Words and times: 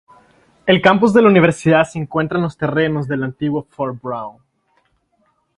El 0.65 0.81
campus 0.81 1.13
de 1.13 1.21
la 1.21 1.27
universidad 1.27 1.83
se 1.83 1.99
encuentra 1.99 2.39
en 2.39 2.41
los 2.45 2.57
terrenos 2.57 3.07
del 3.07 3.21
antiguo 3.23 3.67
Fort 3.69 4.01
Brown. 4.01 4.39